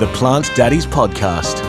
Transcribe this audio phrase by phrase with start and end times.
[0.00, 1.62] The Plant Daddies Podcast.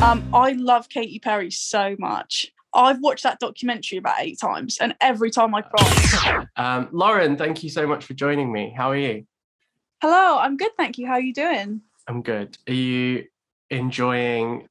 [0.00, 2.52] Um, I love Katy Perry so much.
[2.72, 6.46] I've watched that documentary about eight times, and every time I cry.
[6.56, 8.72] Um, Lauran, thank you so much for joining me.
[8.76, 9.26] How are you?
[10.00, 11.08] Hello, I'm good, thank you.
[11.08, 11.80] How are you doing?
[12.06, 12.58] I'm good.
[12.68, 13.24] Are you
[13.70, 14.68] enjoying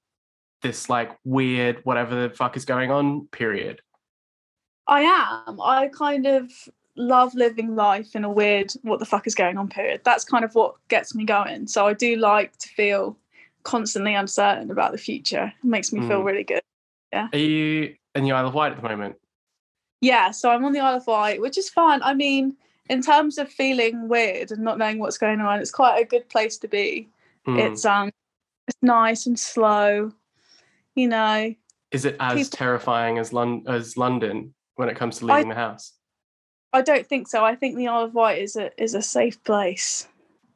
[0.62, 3.82] this like weird whatever the fuck is going on period?
[4.88, 5.60] I am.
[5.60, 6.50] I kind of
[6.95, 10.02] love living life in a weird what the fuck is going on period.
[10.03, 11.67] That's kind of what gets me going.
[11.67, 13.17] So I do like to feel
[13.63, 15.52] constantly uncertain about the future.
[15.64, 16.25] It makes me feel Mm.
[16.25, 16.61] really good.
[17.11, 17.30] Yeah.
[17.31, 19.16] Are you in the Isle of Wight at the moment?
[20.02, 22.02] Yeah, so I'm on the Isle of Wight, which is fun.
[22.03, 22.58] I mean,
[22.89, 26.27] in terms of feeling weird and not knowing what's going on, it's quite a good
[26.30, 27.08] place to be.
[27.45, 27.58] Hmm.
[27.58, 28.11] It's um
[28.67, 30.11] it's nice and slow,
[30.95, 31.53] you know.
[31.91, 35.49] Is it as people- terrifying as Lon- as London when it comes to I- leaving
[35.49, 35.94] the house?
[36.74, 37.46] I don't think so.
[37.46, 40.08] I think the Isle of Wight is a is a safe place.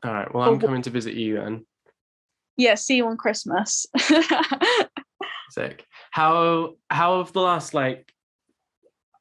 [0.03, 0.33] All right.
[0.33, 1.65] Well, I'm coming to visit you then.
[2.57, 3.85] Yeah, see you on Christmas.
[5.51, 5.85] Sick.
[6.11, 8.11] How how have the last like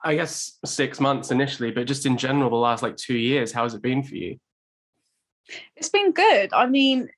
[0.03, 3.65] I guess six months initially, but just in general, the last like two years, how
[3.65, 4.39] has it been for you?
[5.77, 6.53] it's been good.
[6.53, 7.09] I mean,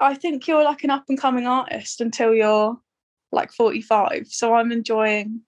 [0.00, 2.78] I think you're like an up and coming artist until you're
[3.30, 4.26] like 45.
[4.28, 5.40] So I'm enjoying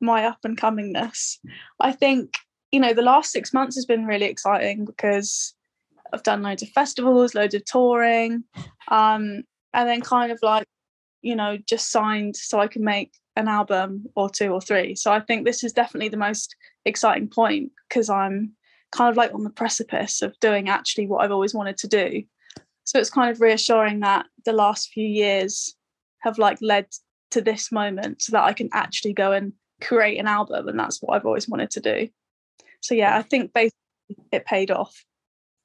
[0.00, 1.38] my up and comingness.
[1.80, 2.34] I think,
[2.72, 5.54] you know, the last six months has been really exciting because
[6.12, 8.44] I've done loads of festivals, loads of touring,
[8.88, 10.66] um, and then kind of like,
[11.22, 14.94] you know, just signed so I can make an album or two or three.
[14.94, 18.52] So I think this is definitely the most exciting point because I'm
[18.92, 22.22] kind of like on the precipice of doing actually what I've always wanted to do.
[22.84, 25.74] So it's kind of reassuring that the last few years
[26.20, 26.86] have like led
[27.32, 31.02] to this moment so that I can actually go and create an album and that's
[31.02, 32.08] what I've always wanted to do.
[32.86, 33.76] So yeah, I think basically
[34.32, 35.04] it paid off.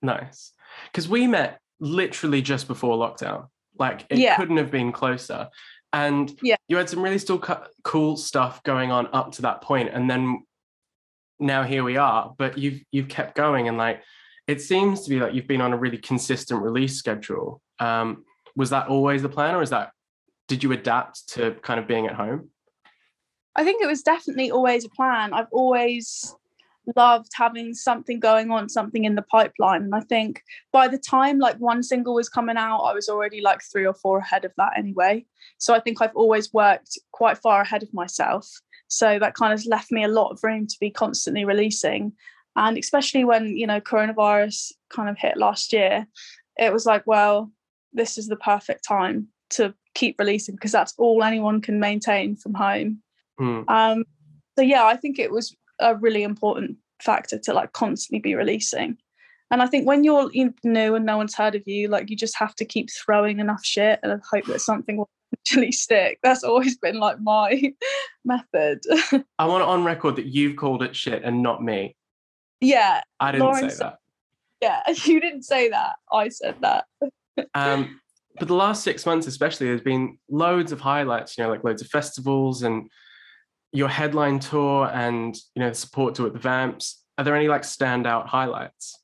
[0.02, 0.54] Nice.
[0.86, 3.48] Because we met literally just before lockdown.
[3.78, 4.36] Like it Yeah.
[4.36, 5.50] couldn't have been closer.
[5.94, 6.56] And Yeah.
[6.68, 10.10] you had some really still cu- cool stuff going on up to that point, and
[10.10, 10.44] then
[11.40, 12.34] now here we are.
[12.38, 14.02] But you've you've kept going, and like
[14.48, 17.62] it seems to be like you've been on a really consistent release schedule.
[17.80, 19.92] Um, was that always the plan, or is that
[20.48, 22.50] did you adapt to kind of being at home?
[23.56, 25.34] I think it was definitely always a plan.
[25.34, 26.36] I've always
[26.96, 29.84] loved having something going on, something in the pipeline.
[29.84, 33.42] And I think by the time like one single was coming out, I was already
[33.42, 35.26] like three or four ahead of that anyway.
[35.58, 38.50] So I think I've always worked quite far ahead of myself.
[38.88, 42.14] So that kind of left me a lot of room to be constantly releasing.
[42.56, 46.08] And especially when, you know, coronavirus kind of hit last year,
[46.58, 47.52] it was like, well,
[47.94, 52.54] this is the perfect time to keep releasing because that's all anyone can maintain from
[52.54, 53.02] home.
[53.38, 53.62] Hmm.
[53.68, 54.04] Um,
[54.58, 58.98] so yeah, I think it was a really important factor to like constantly be releasing.
[59.50, 62.16] And I think when you're you new and no one's heard of you, like you
[62.16, 66.20] just have to keep throwing enough shit and hope that something will actually stick.
[66.24, 67.74] That's always been like my
[68.26, 68.80] method.
[69.40, 71.96] I want on record that you've called it shit and not me.
[72.62, 73.98] yeah, I didn't Lauran say said- that.
[74.62, 74.94] yeah.
[75.04, 75.96] You didn't say that.
[76.14, 76.86] I said that.
[77.54, 78.00] um,
[78.40, 81.38] but the last six months, especially, there's been loads of highlights.
[81.38, 82.90] You know, like loads of festivals and
[83.72, 86.98] your headline tour, and you know, the support tour at the Vamps.
[87.18, 88.98] Are there any like standout highlights?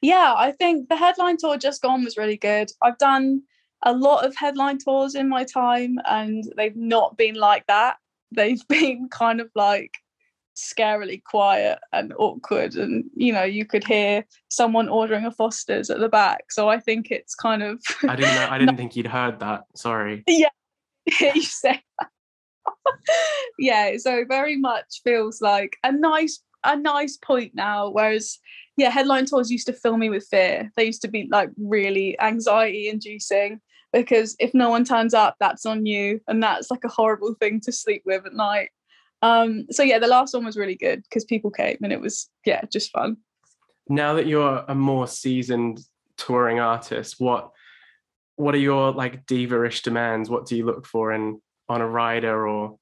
[0.00, 2.70] Yeah, I think the headline tour just gone was really good.
[2.82, 3.42] I've done
[3.84, 7.96] a lot of headline tours in my time, and they've not been like that.
[8.32, 9.94] They've been kind of like
[10.56, 16.00] scarily quiet and awkward, and you know, you could hear someone ordering a Foster's at
[16.00, 16.50] the back.
[16.50, 18.48] So I think it's kind of I didn't know.
[18.50, 19.64] I didn't think you'd heard that.
[19.74, 20.24] Sorry.
[20.26, 20.48] yeah
[21.20, 22.08] you say that.
[23.58, 27.88] yeah, so very much feels like a nice a nice point now.
[27.90, 28.38] Whereas,
[28.76, 30.72] yeah, headline tours used to fill me with fear.
[30.76, 33.60] They used to be like really anxiety inducing
[33.92, 37.60] because if no one turns up, that's on you, and that's like a horrible thing
[37.62, 38.70] to sleep with at night.
[39.22, 42.30] Um, so yeah, the last one was really good because people came and it was
[42.44, 43.16] yeah, just fun.
[43.88, 45.80] Now that you're a more seasoned
[46.16, 47.50] touring artist, what
[48.36, 50.30] what are your like diva-ish demands?
[50.30, 52.78] What do you look for in on a rider or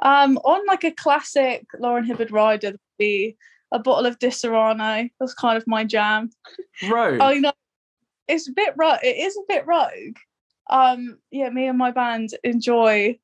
[0.00, 3.36] um, on like a classic Lauran Hibberd rider, would be
[3.72, 5.10] a bottle of Disaronno.
[5.20, 6.30] That's kind of my jam.
[6.88, 7.20] rogue?
[7.20, 7.52] I know
[8.28, 9.00] it's a bit rogue.
[9.02, 10.16] It is a bit rogue.
[10.70, 13.18] Um, yeah, me and my band enjoy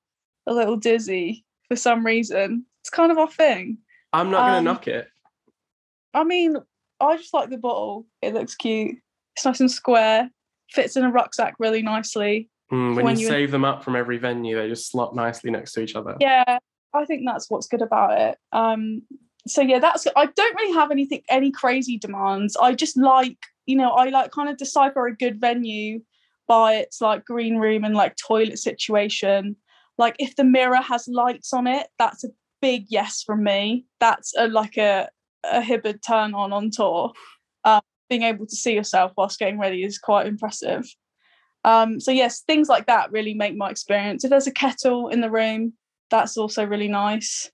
[0.47, 2.67] a little dizzy for some reason.
[2.83, 3.79] It's kind of our thing.
[4.13, 5.07] I'm not gonna um, knock it.
[6.13, 6.57] I mean,
[7.01, 8.07] I just like the bottle.
[8.21, 8.99] It looks cute.
[9.37, 10.31] It's nice and square.
[10.71, 12.49] Fits in a rucksack really nicely.
[12.73, 15.51] Mm, when, when you, you- save them up from every venue, they just slot nicely
[15.51, 16.17] next to each other.
[16.21, 16.59] Yeah,
[16.95, 18.39] I think that's what's good about it.
[18.53, 19.03] Um,
[19.47, 22.57] so yeah, that's I don't really have anything any crazy demands.
[22.57, 26.01] I just like, you know, I like kind of decipher a good venue
[26.47, 29.57] by its like green room and like toilet situation.
[29.99, 32.29] Like if the mirror has lights on it, that's a
[32.61, 33.87] big yes from me.
[33.99, 35.09] That's a like a
[35.45, 37.13] a Hibberd turn on on tour.
[37.65, 40.85] Uh, being able to see yourself whilst getting ready is quite impressive.
[41.65, 44.25] Um, so yes, things like that really make my experience.
[44.25, 45.75] If there's a kettle in the room,
[46.11, 47.51] that's also really nice.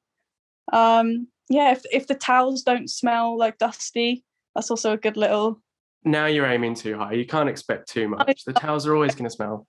[0.72, 4.24] Um, yeah, if if the towels don't smell like dusty,
[4.54, 5.60] that's also a good little.
[6.04, 7.12] Now you're aiming too high.
[7.12, 8.44] You can't expect too much.
[8.44, 9.66] The towels are always going to smell.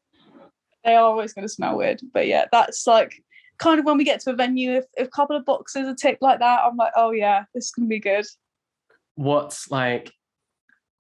[0.83, 3.11] They are always going to smell weird, but yeah, that's like
[3.57, 4.73] kind of when we get to a venue.
[4.73, 7.71] If, if a couple of boxes are ticked like that, I'm like, oh yeah, this
[7.71, 8.25] can be good.
[9.15, 10.11] What's like?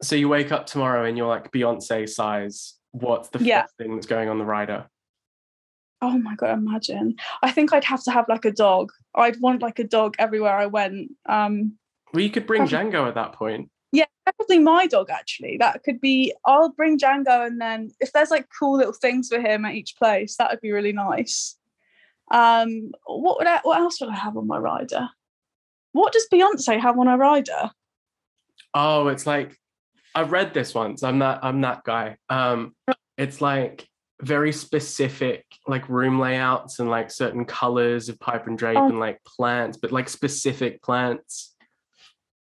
[0.01, 2.75] So you wake up tomorrow and you're like Beyonce size.
[2.91, 3.63] What's the Yeah.
[3.63, 4.87] first thing that's going on the rider?
[6.01, 7.15] Oh my god, imagine!
[7.41, 8.91] I think I'd have to have like a dog.
[9.15, 11.11] I'd want like a dog everywhere I went.
[11.27, 11.77] Um,
[12.13, 13.69] Well, you could bring Probably- Django at that point.
[13.91, 14.05] Yeah,
[14.37, 15.57] probably my dog actually.
[15.57, 19.39] That could be I'll bring Django and then if there's like cool little things for
[19.39, 21.57] him at each place, that would be really nice.
[22.31, 25.09] Um what would I what else would I have on my rider?
[25.93, 27.71] What does Beyonce have on her rider?
[28.73, 29.57] Oh, it's like
[30.15, 31.03] I've read this once.
[31.03, 32.17] I'm that I'm that guy.
[32.29, 32.75] Um,
[33.17, 33.87] it's like
[34.21, 38.87] very specific, like room layouts and like certain colors of pipe and drape Oh.
[38.87, 41.55] and like plants, but like specific plants.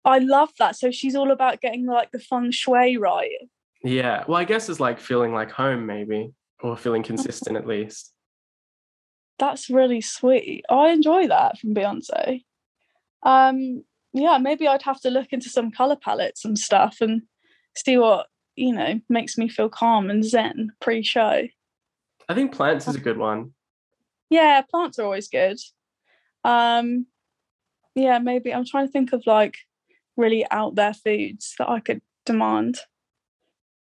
[0.05, 0.77] I love that.
[0.77, 3.31] So she's all about getting like the feng shui right.
[3.83, 4.25] Yeah.
[4.29, 6.33] Well, I guess it's like feeling like home, maybe,
[6.63, 8.13] or feeling consistent at least.
[9.39, 10.65] That's really sweet.
[10.71, 12.45] I enjoy that from Beyonce.
[13.25, 13.83] Um
[14.13, 17.23] yeah, maybe I'd have to look into some color palettes and stuff and
[17.77, 21.43] see what, you know, makes me feel calm and zen pre-show.
[22.29, 23.53] I think plants is a good one.
[24.31, 25.59] Yeah, plants are always good.
[26.45, 27.07] Um,
[27.95, 29.57] yeah, maybe I'm trying to think of like
[30.17, 32.79] really out there foods that I could demand,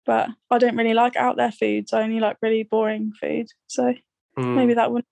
[0.06, 1.92] but I don't really like out there foods.
[1.92, 3.94] I only like really boring food, so
[4.38, 4.54] Mm.
[4.54, 5.04] maybe that would.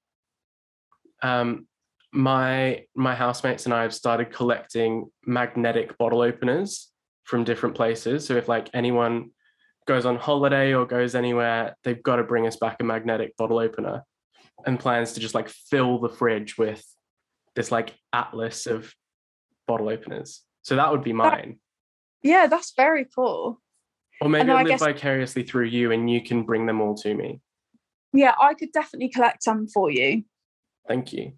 [1.22, 1.66] um,
[2.12, 6.92] my my housemates and I have started collecting magnetic bottle openers
[7.28, 8.26] from different places.
[8.26, 9.30] So if like anyone
[9.86, 13.58] goes on holiday or goes anywhere, they've got to bring us back a magnetic bottle
[13.58, 14.02] opener,
[14.66, 16.82] and plans to just like fill the fridge with
[17.54, 18.94] this like atlas of
[19.66, 20.42] bottle openers.
[20.62, 21.58] So that would be mine.
[22.22, 23.60] Yeah, that's very cool.
[24.22, 26.94] Or maybe I'll I live guess- vicariously through you, and you can bring them all
[26.96, 27.40] to me.
[28.14, 30.24] Yeah, I could definitely collect some for you,
[30.88, 31.32] Thank you.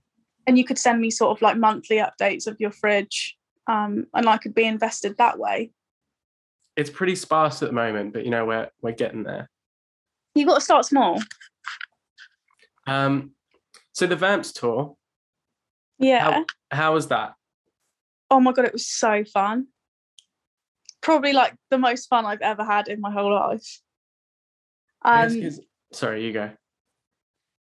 [0.47, 3.37] and you could send me sort of like monthly updates of your fridge,
[3.67, 5.73] um, and I could be invested that way.
[6.81, 9.51] It's pretty sparse at the moment, but you know we're we're getting there.
[10.35, 11.21] You got to start small.
[12.87, 13.33] Um,
[13.93, 14.97] so the Vamps tour,
[15.99, 16.45] Yeah.
[16.71, 17.35] how was that?
[18.33, 19.67] oh my god, it was so fun.
[21.03, 23.81] Probably like the most fun I've ever had in my whole life.
[25.03, 25.51] Um,
[25.93, 26.51] sorry, you go.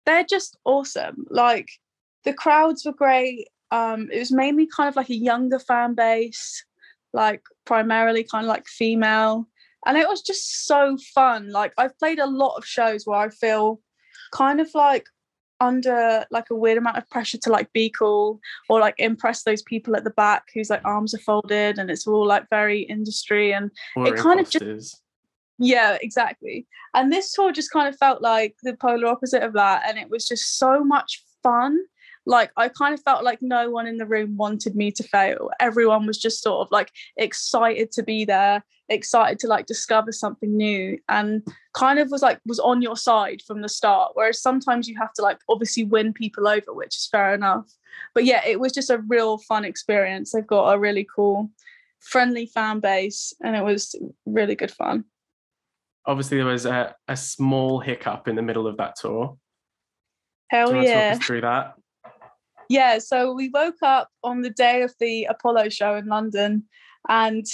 [0.07, 1.27] they're just awesome.
[1.29, 1.69] Like
[2.25, 3.49] the crowds were great.
[3.71, 6.65] Um, it was mainly kind of like a younger fan base,
[7.13, 9.49] like primarily kind of like female,
[9.87, 11.51] and it was just so fun.
[11.51, 13.81] Like I've played a lot of shows where I feel
[14.33, 15.07] kind of like
[15.61, 19.63] under like a weird amount of pressure to like be cool or like impress those
[19.63, 23.53] people at the back whose like arms are folded and it's all like very industry
[23.53, 25.01] and Or it kind of just-
[25.59, 26.67] yeah, exactly.
[26.95, 29.85] And this tour just kind of felt like the polar opposite of that.
[29.87, 31.79] And it was just so much fun.
[32.27, 35.51] Like I kind of felt like no one in the room wanted me to fail.
[35.61, 40.57] Everyone was just sort of like excited to be there, excited to like discover something
[40.57, 44.13] new and kind of was like was on your side from the start.
[44.15, 47.71] Whereas sometimes you have to like obviously win people over, which is fair enough.
[48.15, 50.33] But yeah, it was just a real fun experience.
[50.33, 51.51] They've got a really cool
[52.01, 53.95] friendly fan base and it was
[54.27, 55.05] really good fun.
[56.05, 59.37] Obviously there was a, a small hiccup in the middle of that tour.
[60.51, 61.15] Hell yeah.
[61.15, 61.75] through that?
[62.73, 66.65] Yeah, so we woke up on the day of the Apollo show in London
[67.07, 67.45] and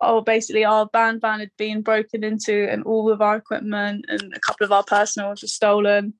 [0.00, 4.34] oh basically our band van had been broken into and all of our equipment and
[4.34, 6.12] a couple of our personals were stolen.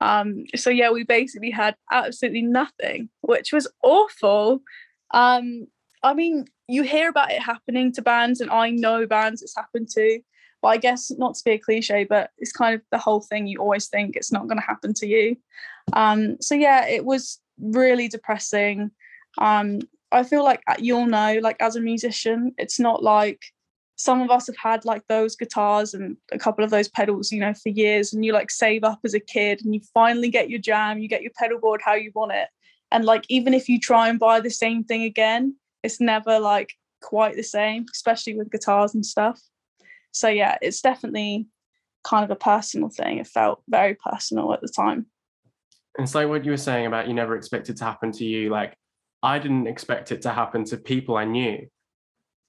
[0.00, 4.60] Um, so yeah, we basically had absolutely nothing, which was awful.
[5.12, 5.68] Um,
[6.02, 9.88] I mean, you hear about it happening to bands, and I know bands it's happened
[9.90, 10.18] to.
[10.62, 13.46] But I guess not to be a cliche, but it's kind of the whole thing.
[13.46, 15.36] You always think it's not going to happen to you.
[15.92, 18.90] Um, so yeah, it was really depressing.
[19.38, 19.80] Um,
[20.12, 23.42] I feel like uh, you'll know, like as a musician, it's not like
[23.96, 27.40] some of us have had like those guitars and a couple of those pedals, you
[27.40, 30.50] know, for years, and you like save up as a kid and you finally get
[30.50, 32.48] your jam, you get your pedal board how you want it.
[32.90, 36.74] And like even if you try and buy the same thing again, it's never like
[37.02, 39.40] quite the same, especially with guitars and stuff.
[40.12, 41.48] So yeah, it's definitely
[42.04, 43.18] kind of a personal thing.
[43.18, 45.06] It felt very personal at the time.
[45.98, 48.50] It's like what you were saying about you never expect it to happen to you.
[48.50, 48.76] Like
[49.22, 51.66] I didn't expect it to happen to people I knew.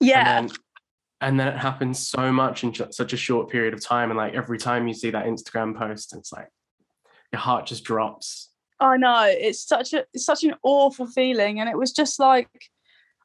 [0.01, 0.39] Yeah.
[0.39, 0.57] And then,
[1.21, 4.11] and then it happens so much in such a short period of time.
[4.11, 6.49] And like every time you see that Instagram post, it's like
[7.31, 8.49] your heart just drops.
[8.79, 12.49] I know it's such a it's such an awful feeling, and it was just like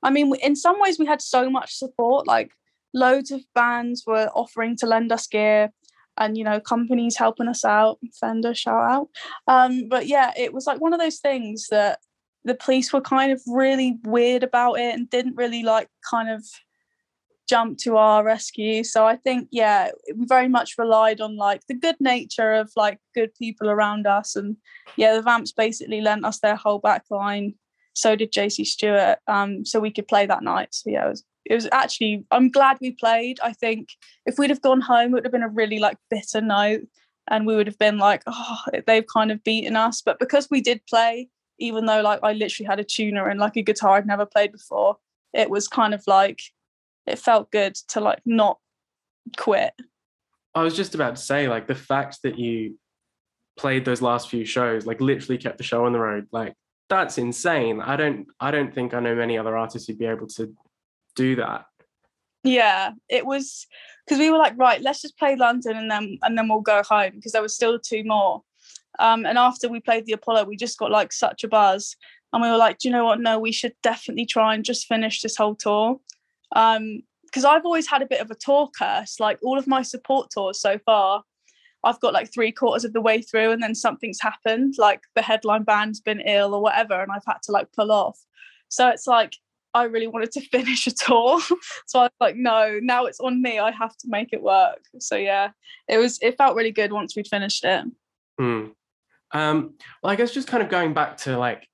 [0.03, 2.27] I mean, in some ways, we had so much support.
[2.27, 2.53] Like,
[2.95, 5.71] loads of bands were offering to lend us gear,
[6.19, 7.99] and you know, companies helping us out.
[8.19, 9.09] Fender, shout out.
[9.47, 12.01] Um, but yeah, it was like one of those things that
[12.45, 16.45] the police were kind of really weird about it and didn't really like kind of
[17.49, 18.85] jump to our rescue.
[18.85, 22.99] So I think, yeah, we very much relied on like the good nature of like
[23.15, 24.37] good people around us.
[24.37, 24.57] And
[24.97, 27.55] yeah, the Vamps basically lent us their whole back line
[27.95, 29.19] so did JC Stewart.
[29.27, 30.69] Um, so we could play that night.
[30.75, 33.41] So yeah, it was it was actually I'm glad we played.
[33.43, 33.89] I think
[34.25, 36.83] if we'd have gone home, it would have been a really like bitter note,
[37.29, 40.01] and we would have been like, oh, they've kind of beaten us.
[40.01, 41.29] But because we did play,
[41.59, 44.53] even though like I literally had a tuner and like a guitar I'd never played
[44.53, 44.99] before,
[45.35, 46.41] it was kind of like
[47.05, 48.59] it felt good to like not
[49.37, 49.73] quit.
[50.55, 52.79] I was just about to say, like the fact that you
[53.57, 56.55] played those last few shows, like literally kept the show on the road, like
[56.89, 57.81] that's insane.
[57.81, 60.55] I don't I don't think I know many other artists who'd be able to
[61.15, 61.67] do that.
[62.43, 63.67] Yeah, it was
[64.07, 66.83] because we were like, right, let's just play London and then and then we'll go
[66.83, 68.43] home because there was still two more.
[68.99, 71.97] Um, and after we played the Apollo, we just got like such a buzz,
[72.33, 73.21] and we were like, do you know what?
[73.21, 76.01] No, we should definitely try and just finish this whole tour.
[76.55, 79.21] Um, because I've always had a bit of a tour curse.
[79.21, 81.23] Like all of my support tours so far,
[81.85, 85.23] I've got like three quarters of the way through and then something's happened, like the
[85.23, 88.19] headline band's been ill or whatever, and I've had to like pull off.
[88.69, 89.35] So it's like
[89.75, 91.41] I really wanted to finish a tour.
[91.87, 93.59] so I was like, no, now it's on me.
[93.59, 94.81] I have to make it work.
[94.99, 95.51] So yeah,
[95.89, 97.85] it was it felt really good once we'd finished it.
[98.41, 98.73] Mm.
[99.33, 101.69] Um, well, I guess just kind of going back to like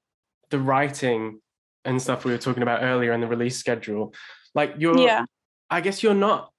[0.50, 1.41] the writing
[1.85, 4.12] and stuff we were talking about earlier and the release schedule.
[4.55, 5.25] Like you're yeah.
[5.71, 6.50] I guess you're not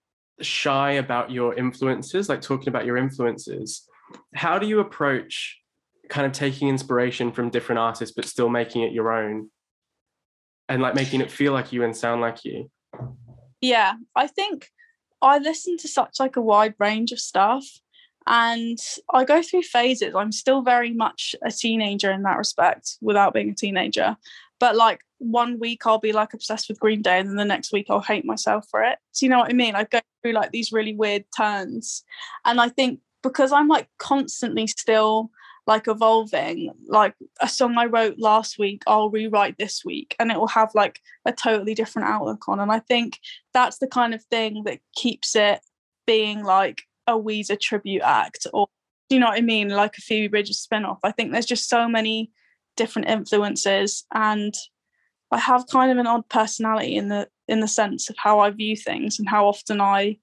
[0.42, 3.88] shy about your influences, like talking about your influences.
[4.36, 5.58] How do you approach
[6.10, 9.50] kind of taking inspiration from different artists, but still making it your own
[10.70, 12.70] and like making it feel like you and sound like you?
[13.62, 14.70] Yeah, I think
[15.22, 17.66] I listen to such like a wide range of stuff
[18.28, 18.78] and
[19.14, 20.14] I go through phases.
[20.14, 24.18] I'm still very much a teenager in that respect without being a teenager.
[24.60, 27.72] But like one week I'll be like obsessed with Green Day and then the next
[27.72, 29.00] week I'll hate myself for it.
[29.12, 29.76] So you know what I mean?
[29.76, 32.04] I go through like these really weird turns.
[32.44, 35.32] And I think because I'm like constantly still
[35.68, 40.40] like evolving, like a song I wrote last week, I'll rewrite this week and it
[40.40, 42.62] will have like a totally different outlook on.
[42.62, 43.20] And I think
[43.54, 45.60] that's the kind of thing that keeps it
[46.08, 48.68] being like a Weezer tribute act or
[49.10, 49.70] do you know what I mean?
[49.70, 51.00] Like a Phoebe Bridgers spin-off.
[51.04, 52.32] I think there's just so many
[52.76, 54.54] different influences and
[55.32, 58.50] I have kind of an odd personality in the in the sense of how I
[58.52, 60.20] view things and how often I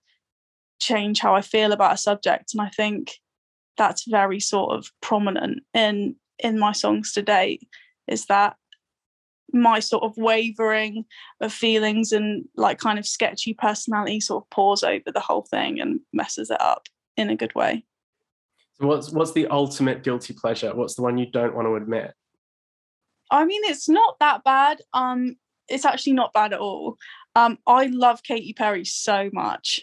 [0.81, 3.19] change how I feel about a subject and I think
[3.77, 7.67] that's very sort of prominent in in my songs to date
[8.09, 8.57] is that
[9.53, 11.05] my sort of wavering
[11.41, 15.81] of feelings and like kind of sketchy personality sort of pours over the whole thing
[15.81, 17.85] and messes it up in a good way.
[18.81, 20.75] So what's what's the ultimate guilty pleasure?
[20.75, 22.13] What's the one you don't want to admit?
[23.31, 24.81] I mean, it's not that bad.
[24.93, 25.37] Um,
[25.69, 26.97] it's actually not bad at all.
[27.37, 29.81] Um, I love Katy Perry so much.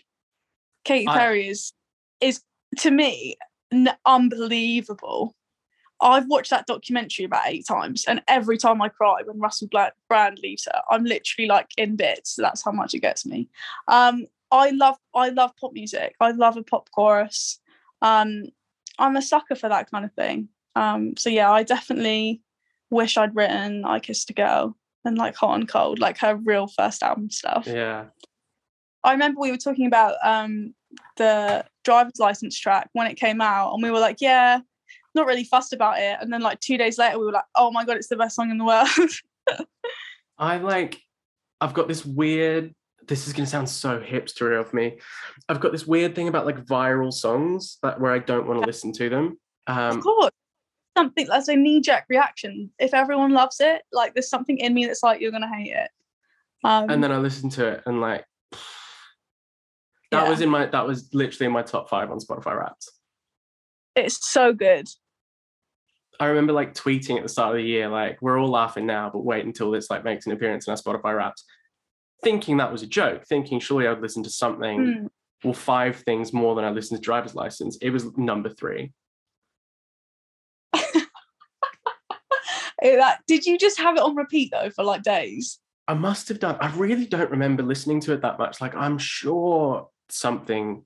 [0.83, 1.73] Katy I- Perry is
[2.19, 2.41] is
[2.79, 3.37] to me
[3.71, 5.35] n- unbelievable.
[6.01, 9.69] I've watched that documentary about eight times, and every time I cry when Russell
[10.07, 12.35] Brand leaves her, I'm literally like in bits.
[12.37, 13.49] That's how much it gets me.
[13.87, 16.15] Um, I love I love pop music.
[16.19, 17.59] I love a pop chorus.
[18.01, 18.45] Um,
[18.97, 20.49] I'm a sucker for that kind of thing.
[20.75, 22.41] Um, so yeah, I definitely
[22.89, 24.75] wish I'd written I Kissed a Girl
[25.05, 27.65] and like Hot and Cold, like her real first album stuff.
[27.67, 28.05] Yeah.
[29.03, 30.73] I remember we were talking about um
[31.17, 34.59] the driver's license track when it came out, and we were like, yeah,
[35.15, 36.17] not really fussed about it.
[36.21, 38.35] And then like two days later, we were like, oh my god, it's the best
[38.35, 38.87] song in the world.
[40.37, 40.99] I like,
[41.59, 42.73] I've got this weird,
[43.07, 44.99] this is going to sound so hipster of me.
[45.49, 48.65] I've got this weird thing about like viral songs that where I don't want to
[48.65, 49.39] listen to them.
[49.67, 50.31] of Um, course.
[50.97, 52.69] Something that's a knee jerk reaction.
[52.77, 55.89] If everyone loves it, like there's something in me that's like, you're gonna hate it.
[56.63, 58.25] Um, and then I listen to it and like,
[60.11, 60.29] that Yeah.
[60.29, 62.89] was in my, that was literally in my top five on Spotify Wrapped.
[63.95, 64.87] it's so good.
[66.19, 69.09] I remember like tweeting at the start of the year, like, we're all laughing now,
[69.11, 71.43] but wait until this like makes an appearance in our Spotify Wrapped.
[72.23, 75.07] Thinking that was a joke, thinking surely I'd listen to something, Mm.
[75.43, 77.77] well, five things more than I listened to driver's license.
[77.81, 78.91] It was number three.
[82.83, 85.59] That, did you just have it on repeat though for like days?
[85.87, 86.57] I must have done.
[86.59, 88.59] I really don't remember listening to it that much.
[88.61, 90.83] Like I'm sure something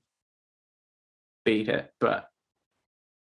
[1.44, 2.28] beat it, but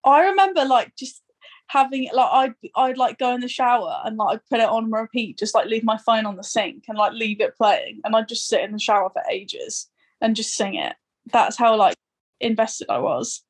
[0.04, 1.22] I remember like just
[1.68, 4.68] having it like I'd I'd like go in the shower and like I'd put it
[4.68, 8.00] on repeat, just like leave my phone on the sink and like leave it playing,
[8.04, 10.94] and I'd just sit in the shower for ages and just sing it.
[11.32, 11.96] That's how like
[12.40, 13.42] invested I was.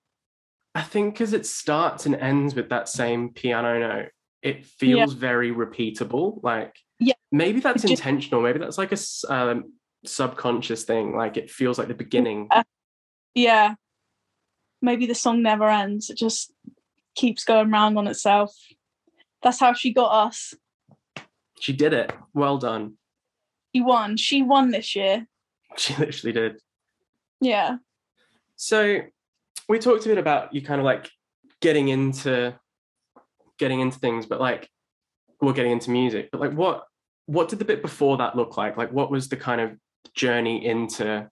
[0.75, 4.09] I think because it starts and ends with that same piano note,
[4.43, 6.43] it feels very repeatable.
[6.43, 7.15] Like Yeah.
[7.31, 8.43] maybe that's just- intentional.
[8.43, 8.99] Maybe that's like a
[9.33, 9.73] um,
[10.05, 11.17] subconscious thing.
[11.17, 12.49] Like it feels like the beginning.
[13.35, 13.75] Yeah.
[14.83, 16.11] Maybe the song never ends.
[16.11, 16.53] It just
[17.15, 18.55] keeps going round on itself.
[19.43, 20.55] That's how she got us.
[21.61, 22.13] She did it.
[22.35, 22.95] Well done.
[23.75, 24.17] She won.
[24.17, 25.27] She won this year.
[25.77, 26.61] She literally did.
[27.41, 27.79] Yeah.
[28.55, 29.01] So
[29.69, 31.11] we talked a bit about you kind of like
[31.61, 32.55] getting into
[33.59, 34.71] getting into things, but like
[35.41, 36.29] we're getting into music.
[36.31, 36.85] But like what
[37.27, 38.77] what did the bit before that look like?
[38.77, 39.73] Like what was the kind of
[40.15, 41.31] journey into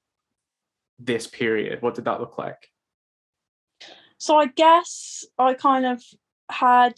[0.98, 1.82] this period?
[1.82, 2.68] What did that look like?
[4.18, 6.02] So I guess I kind of
[6.50, 6.94] had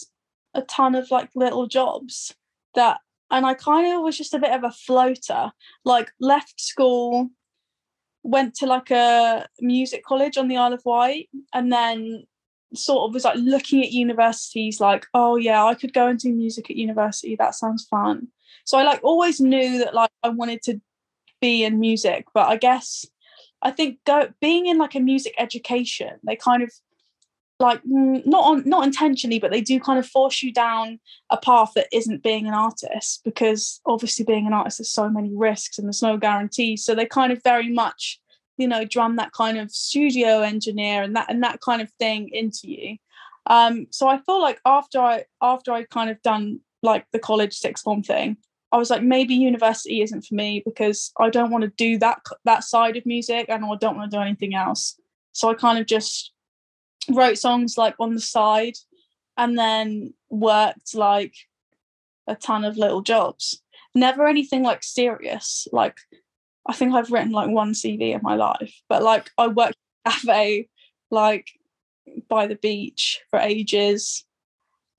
[0.52, 2.34] a ton of like little jobs
[2.74, 2.98] that,
[3.30, 5.52] and I kind of was just a bit of a floater.
[5.84, 7.30] Like left school,
[8.22, 12.24] went to like a music college on the Isle of Wight, and then
[12.74, 16.32] sort of was like looking at universities, like, oh yeah, I could go and do
[16.32, 17.36] music at university.
[17.36, 18.28] That sounds fun.
[18.64, 20.80] So I like always knew that like I wanted to
[21.44, 23.04] be in music, but I guess
[23.60, 26.70] I think go being in like a music education, they kind of
[27.60, 30.98] like not on not intentionally but they do kind of force you down
[31.30, 35.30] a path that isn't being an artist because obviously being an artist there's so many
[35.36, 36.84] risks and there's no guarantees.
[36.84, 38.20] So they kind of very much
[38.56, 42.30] you know drum that kind of studio engineer and that and that kind of thing
[42.32, 42.96] into you.
[43.46, 47.54] Um so i feel like after i after i kind of done like the college
[47.54, 48.38] sixth form thing
[48.74, 52.20] i was like maybe university isn't for me because i don't want to do that
[52.44, 55.00] that side of music and i don't want to do anything else.
[55.32, 56.32] So i kind of just
[57.10, 58.74] wrote songs like on the side
[59.36, 61.34] and then worked like
[62.26, 63.62] a ton of little jobs.
[63.94, 65.68] Never anything like serious.
[65.72, 65.98] Like
[66.66, 70.12] i think i've written like one cv in my life but like i worked at
[70.12, 70.68] a cafe
[71.10, 71.48] like
[72.28, 74.24] by the beach for ages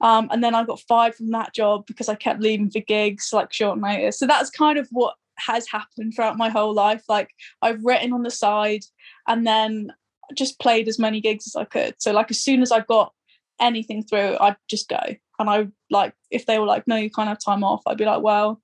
[0.02, 3.30] um, and then i got fired from that job because i kept leaving for gigs
[3.34, 7.30] like short notice so that's kind of what has happened throughout my whole life like
[7.62, 8.82] i've written on the side
[9.28, 9.92] and then
[10.34, 11.96] just played as many gigs as I could.
[12.00, 13.14] So like as soon as I got
[13.60, 15.00] anything through, I'd just go.
[15.38, 18.06] And I like if they were like, no, you can't have time off, I'd be
[18.06, 18.62] like, well,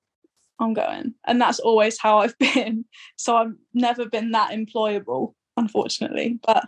[0.59, 1.13] I'm going.
[1.27, 2.85] And that's always how I've been.
[3.17, 6.67] So I've never been that employable, unfortunately, but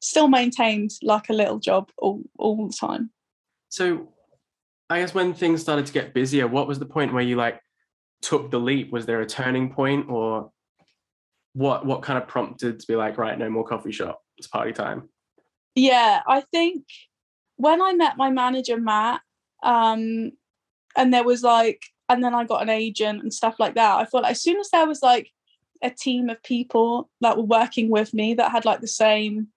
[0.00, 3.10] still maintained like a little job all, all the time.
[3.74, 4.06] So
[4.88, 7.60] I guess when things started to get busier, what was the point where you like
[8.22, 8.92] took the leap?
[8.92, 10.52] Was there a turning point or
[11.54, 14.72] what what kind of prompted to be like, right, no more coffee shop, it's party
[14.72, 15.08] time?
[15.74, 16.84] Yeah, I think
[17.56, 19.22] when I met my manager Matt,
[19.64, 20.30] um,
[20.96, 23.96] and there was like, and then I got an agent and stuff like that.
[23.96, 25.32] I thought as soon as there was like
[25.82, 29.48] a team of people that were working with me that had like the same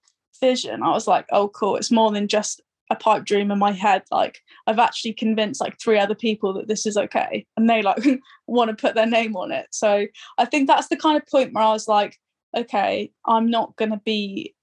[0.41, 1.75] vision, I was like, oh, cool.
[1.75, 4.03] It's more than just a pipe dream in my head.
[4.11, 8.03] Like I've actually convinced like three other people that this is okay, and they like
[8.47, 9.67] want to put their name on it.
[9.71, 12.17] So I think that's the kind of point where I was like,
[12.55, 14.55] okay, I'm not gonna be,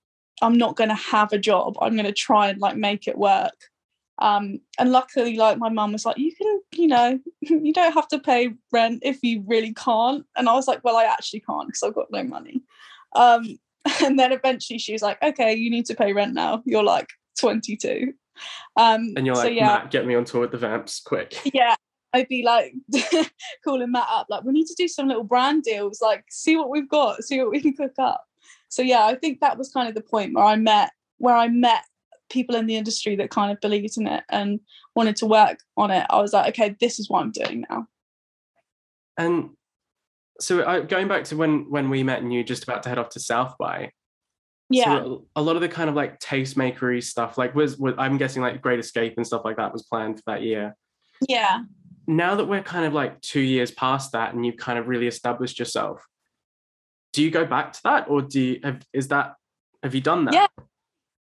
[0.42, 1.76] I'm not gonna have a job.
[1.80, 3.54] I'm gonna try and like make it work.
[4.18, 8.08] Um, and luckily, like my mum was like, you can, you know, you don't have
[8.08, 10.24] to pay rent if you really can't.
[10.36, 12.62] And I was like, well, I actually can't because I've got no money.
[13.16, 13.58] Um,
[14.02, 16.62] and then eventually she was like, okay, you need to pay rent now.
[16.64, 18.12] You're like 22.
[18.76, 21.38] Um, and you're so like, yeah, Matt, get me on tour with the Vamps, quick.
[21.54, 21.74] yeah.
[22.12, 22.74] I'd be like
[23.64, 26.70] calling Matt up, like, we need to do some little brand deals, like, see what
[26.70, 28.24] we've got, see what we can cook up.
[28.68, 31.46] So yeah, I think that was kind of the point where I met where I
[31.46, 31.84] met
[32.28, 34.58] people in the industry that kind of believed in it and
[34.96, 36.04] wanted to work on it.
[36.10, 37.86] I was like, okay, this is what I'm doing now.
[39.16, 39.50] And
[40.40, 42.98] so uh, going back to when when we met and you just about to head
[42.98, 43.92] off to South by,
[44.70, 44.84] Yeah.
[44.84, 48.42] So a lot of the kind of like tastemakery stuff, like was, was I'm guessing
[48.42, 50.76] like Great Escape and stuff like that was planned for that year.
[51.28, 51.62] yeah.
[52.06, 55.06] Now that we're kind of like two years past that and you've kind of really
[55.06, 56.04] established yourself,
[57.14, 59.36] do you go back to that or do you have is that
[59.82, 60.34] have you done that?
[60.34, 60.46] Yeah.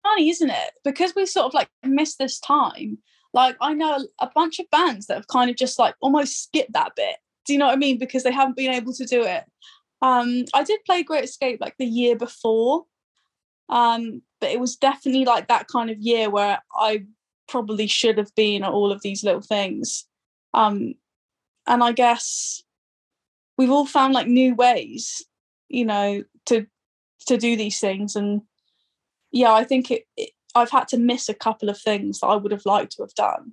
[0.03, 0.71] Funny, isn't it?
[0.85, 2.99] Because we sort of like missed this time.
[3.33, 6.73] Like I know a bunch of bands that have kind of just like almost skipped
[6.73, 7.17] that bit.
[7.47, 7.99] Do you know what I mean?
[7.99, 9.45] Because they haven't been able to do it.
[10.03, 12.85] Um, I did play Great Escape like the year before.
[13.68, 17.04] Um, but it was definitely like that kind of year where I
[17.48, 20.07] probably should have been at all of these little things.
[20.54, 20.94] Um,
[21.66, 22.62] and I guess
[23.57, 25.24] we've all found like new ways,
[25.68, 26.66] you know, to
[27.26, 28.16] to do these things.
[28.16, 28.42] And
[29.33, 32.37] yeah, I think it, it I've had to miss a couple of things that I
[32.37, 33.52] would have liked to have done.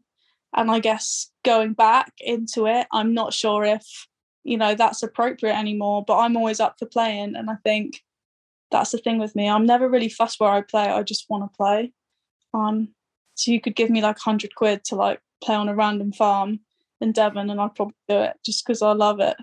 [0.55, 4.07] And I guess going back into it, I'm not sure if,
[4.45, 7.35] you know, that's appropriate anymore, but I'm always up for playing.
[7.35, 8.04] And I think
[8.71, 9.49] that's the thing with me.
[9.49, 10.85] I'm never really fussed where I play.
[10.85, 11.93] I just want to play.
[12.53, 12.89] Um,
[13.35, 16.59] so you could give me like hundred quid to like play on a random farm
[17.01, 19.37] in Devon, and I'd probably do it just because I love it.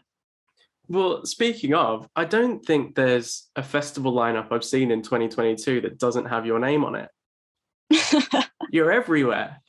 [0.88, 5.98] Well, speaking of, I don't think there's a festival lineup I've seen in 2022 that
[5.98, 8.48] doesn't have your name on it.
[8.70, 9.62] You're everywhere.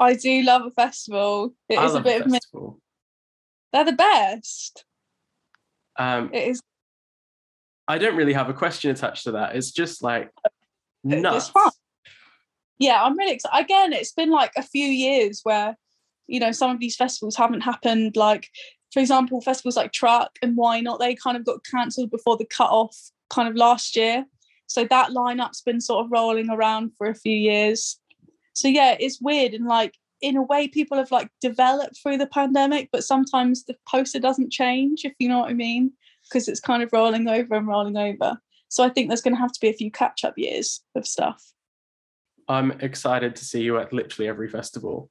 [0.00, 1.54] I do love a festival.
[1.68, 2.38] It I is a bit of me.
[3.72, 4.84] They're the best.
[5.96, 6.62] Um, It is.
[7.88, 9.56] I don't really have a question attached to that.
[9.56, 10.30] It's just like
[11.04, 11.52] nuts.
[12.78, 13.64] Yeah, I'm really excited.
[13.64, 15.76] Again, it's been like a few years where,
[16.26, 18.16] you know, some of these festivals haven't happened.
[18.16, 18.48] Like,
[18.92, 22.44] for example, festivals like Truck and Why Not, they kind of got cancelled before the
[22.44, 22.96] cut off
[23.30, 24.24] kind of last year.
[24.66, 27.98] So that lineup's been sort of rolling around for a few years.
[28.54, 32.26] So yeah, it's weird and like in a way people have like developed through the
[32.26, 35.92] pandemic, but sometimes the poster doesn't change, if you know what I mean,
[36.24, 38.38] because it's kind of rolling over and rolling over.
[38.68, 41.06] So I think there's going to have to be a few catch up years of
[41.06, 41.42] stuff.
[42.48, 45.10] I'm excited to see you at literally every festival.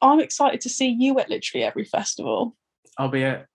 [0.00, 2.56] I'm excited to see you at literally every festival.
[2.96, 3.46] I'll be at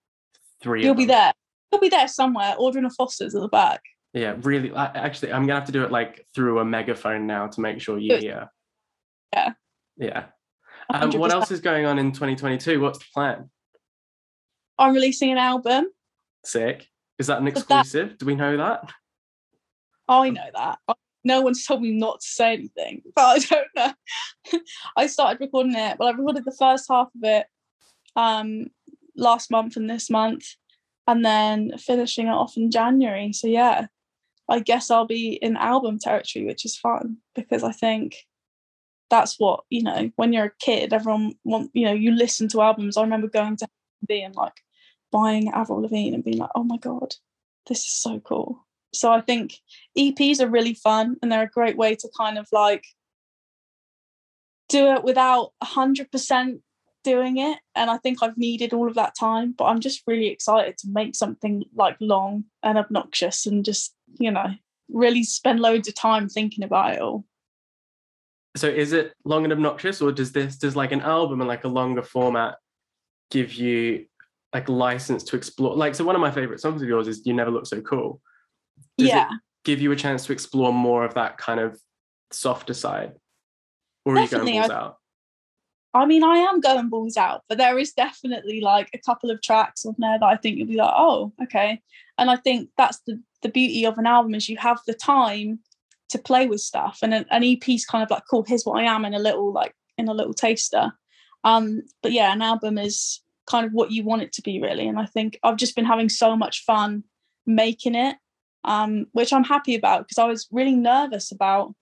[0.62, 0.84] three.
[0.84, 1.32] You'll be there.
[1.72, 3.82] You'll be there somewhere, ordering a Foster's at the back.
[4.12, 4.72] Yeah, really.
[4.72, 7.80] I, actually, I'm gonna have to do it like through a megaphone now to make
[7.80, 8.50] sure you hear.
[9.34, 9.52] Yeah.
[9.96, 10.24] Yeah.
[10.88, 12.80] Um, what else is going on in 2022?
[12.80, 13.50] What's the plan?
[14.78, 15.86] I'm releasing an album.
[16.46, 16.88] Sick.
[17.18, 18.18] Is that an But that- exclusive?
[18.18, 18.90] Do we know that?
[20.08, 20.78] I know that.
[21.24, 24.60] No one's told me not to say anything, but I don't know.
[24.96, 25.98] I started recording it.
[25.98, 27.46] Well, I recorded the first half of it
[28.14, 28.66] um,
[29.16, 30.46] last month and this month,
[31.08, 33.32] and then finishing it off in January.
[33.32, 33.86] So yeah,
[34.48, 38.14] I guess I'll be in album territory, which is fun because I think
[39.10, 40.12] that's what you know.
[40.14, 42.96] When you're a kid, everyone want you know you listen to albums.
[42.96, 43.68] I remember going to
[44.06, 44.62] B and like
[45.12, 47.14] buying Avril Lavigne and being like, oh my god,
[47.66, 48.66] this is so cool.
[48.92, 49.54] So I think
[49.98, 52.84] EPs are really fun and they're a great way to kind of like
[54.68, 56.60] do it without 100%
[57.04, 57.58] doing it.
[57.74, 60.88] And I think I've needed all of that time, but I'm just really excited to
[60.88, 64.54] make something like long and obnoxious and just, you know,
[64.90, 67.24] really spend loads of time thinking about it all.
[68.56, 71.64] So is it long and obnoxious, or does this does like an album and like
[71.64, 72.56] a longer format
[73.30, 74.06] give you
[74.52, 75.76] like license to explore?
[75.76, 78.20] Like, so one of my favorite songs of yours is "You Never Look So Cool."
[78.98, 79.30] Does yeah.
[79.64, 81.80] give you a chance to explore more of that kind of
[82.30, 83.12] softer side,
[84.04, 84.96] or are you Definitely, going balls I- out?
[85.94, 89.40] I mean, I am going balls out, but there is definitely like a couple of
[89.40, 91.80] tracks on there that I think you'll be like, oh, okay.
[92.18, 95.60] And I think that's the the beauty of an album is you have the time
[96.10, 98.84] to play with stuff, and an, an EP's kind of like, cool, here's what I
[98.84, 100.92] am in a little like in a little taster.
[101.44, 104.86] Um, but yeah, an album is kind of what you want it to be really,
[104.86, 107.04] and I think I've just been having so much fun
[107.46, 108.16] making it,
[108.64, 111.74] um, which I'm happy about because I was really nervous about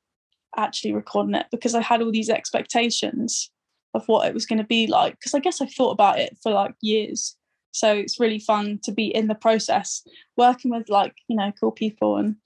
[0.57, 3.50] actually recording it because I had all these expectations
[3.94, 5.14] of what it was going to be like.
[5.14, 7.37] Because I guess I thought about it for like years.
[7.72, 10.03] So it's really fun to be in the process,
[10.37, 12.16] working with like, you know, cool people.
[12.16, 12.37] And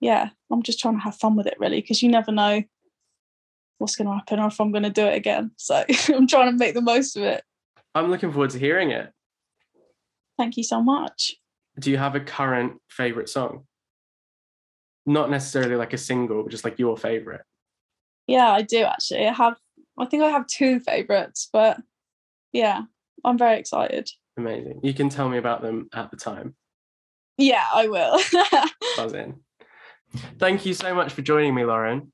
[0.00, 2.62] yeah, I'm just trying to have fun with it really because you never know
[3.78, 5.50] what's going to happen or if I'm going to do it again.
[5.56, 7.44] So I'm trying to make the most of it.
[7.94, 9.10] I'm looking forward to hearing it.
[10.36, 11.34] Thank you so much.
[11.78, 13.66] Do you have a current favorite song?
[15.06, 17.42] Not necessarily like a single, but just like your favorite.
[18.26, 19.26] Yeah, I do actually.
[19.26, 19.56] I have,
[19.98, 21.78] I think I have two favorites, but
[22.52, 22.82] yeah,
[23.24, 24.08] I'm very excited.
[24.36, 24.80] Amazing.
[24.82, 26.56] You can tell me about them at the time.
[27.36, 28.18] Yeah, I will.
[28.96, 29.40] Buzz in.
[30.38, 32.12] Thank you so much for joining me, Lauran.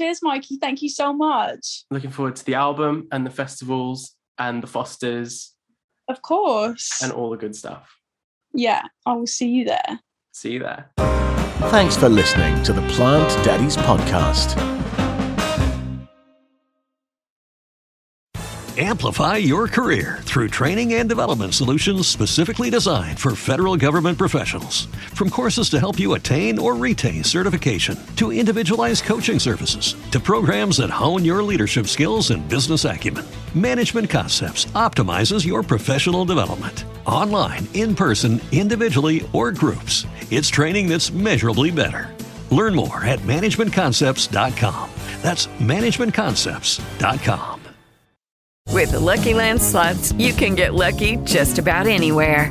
[0.00, 0.56] Cheers, Mikey.
[0.56, 1.84] Thank you so much.
[1.90, 5.54] Looking forward to the album and the festivals and the Fosters
[6.08, 7.00] Of course.
[7.02, 7.96] and all the good stuff.
[8.52, 10.00] yeah, I will see you there.
[10.32, 10.90] See you there.
[11.70, 14.56] Thanks for listening to the Plant Daddies podcast.
[18.82, 24.86] Amplify your career through training and development solutions specifically designed for federal government professionals.
[25.12, 30.78] From courses to help you attain or retain certification, to individualized coaching services, to programs
[30.78, 36.84] that hone your leadership skills and business acumen, Management Concepts optimizes your professional development.
[37.04, 42.14] Online, in person, individually, or groups, it's training that's measurably better.
[42.52, 44.90] Learn more at managementconcepts.com.
[45.20, 47.60] That's managementconcepts.com.
[48.68, 52.50] With the Lucky Land slots, you can get lucky just about anywhere.